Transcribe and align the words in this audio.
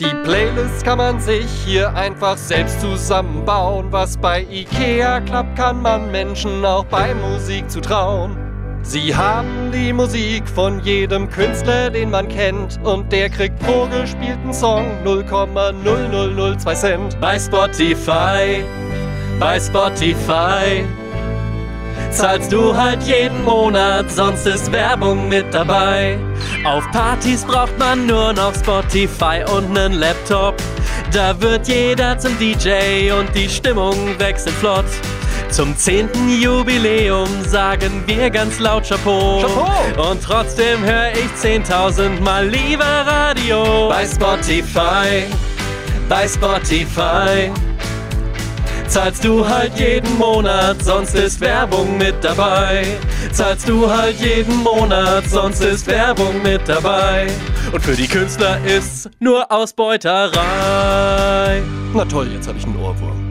Die 0.00 0.14
Playlist 0.22 0.84
kann 0.84 0.98
man 0.98 1.18
sich 1.18 1.50
hier 1.66 1.92
einfach 1.96 2.36
selbst 2.36 2.80
zusammenbauen. 2.80 3.88
Was 3.90 4.16
bei 4.16 4.46
Ikea 4.48 5.18
klappt, 5.22 5.56
kann 5.56 5.82
man 5.82 6.12
Menschen 6.12 6.64
auch 6.64 6.84
bei 6.84 7.12
Musik 7.16 7.68
zutrauen. 7.68 8.36
Sie 8.82 9.16
haben 9.16 9.72
die 9.72 9.92
Musik 9.92 10.48
von 10.48 10.78
jedem 10.84 11.28
Künstler, 11.28 11.90
den 11.90 12.10
man 12.10 12.28
kennt. 12.28 12.78
Und 12.84 13.10
der 13.10 13.28
kriegt 13.28 13.58
pro 13.58 13.88
gespielten 13.88 14.54
Song 14.54 14.86
0,0002 15.04 16.74
Cent. 16.76 17.20
Bei 17.20 17.36
Spotify, 17.36 18.64
bei 19.40 19.58
Spotify 19.58 20.84
zahlst 22.12 22.52
du 22.52 22.76
halt 22.76 23.02
jeden 23.02 23.44
Monat, 23.44 24.10
sonst 24.10 24.46
ist 24.46 24.70
Werbung 24.72 25.28
mit 25.28 25.52
dabei. 25.52 26.18
Auf 26.64 26.84
Partys 26.92 27.44
braucht 27.44 27.78
man 27.78 28.06
nur 28.06 28.32
noch 28.32 28.54
Spotify 28.54 29.44
und 29.54 29.72
nen 29.72 29.92
Laptop. 29.92 30.54
Da 31.12 31.40
wird 31.40 31.68
jeder 31.68 32.18
zum 32.18 32.38
DJ 32.38 33.12
und 33.12 33.34
die 33.34 33.48
Stimmung 33.48 33.96
wechselt 34.18 34.54
flott. 34.56 34.84
Zum 35.50 35.76
zehnten 35.76 36.28
Jubiläum 36.28 37.28
sagen 37.46 38.02
wir 38.06 38.28
ganz 38.30 38.58
laut 38.58 38.86
Chapeau. 38.86 39.40
Chapeau! 39.40 40.10
Und 40.10 40.22
trotzdem 40.22 40.84
höre 40.84 41.12
ich 41.12 41.30
10.000 41.42 42.20
Mal 42.20 42.48
lieber 42.48 42.84
Radio. 42.84 43.88
Bei 43.88 44.04
Spotify, 44.06 45.24
bei 46.08 46.28
Spotify 46.28 47.50
zahlst 48.88 49.24
du 49.24 49.46
halt 49.46 49.78
jeden 49.78 50.16
Monat, 50.18 50.82
sonst 50.82 51.14
ist 51.14 51.40
Werbung 51.40 51.98
mit 51.98 52.16
dabei. 52.22 52.86
Zahlst 53.32 53.68
du 53.68 53.90
halt 53.90 54.18
jeden 54.18 54.62
Monat, 54.62 55.28
sonst 55.28 55.60
ist 55.60 55.86
Werbung 55.86 56.42
mit 56.42 56.62
dabei. 56.66 57.28
Und 57.72 57.82
für 57.82 57.94
die 57.94 58.08
Künstler 58.08 58.58
ist's 58.64 59.08
nur 59.20 59.50
Ausbeuterei. 59.52 61.62
Na 61.94 62.04
toll, 62.04 62.28
jetzt 62.32 62.48
habe 62.48 62.58
ich 62.58 62.64
einen 62.64 62.76
Ohrwurm. 62.76 63.27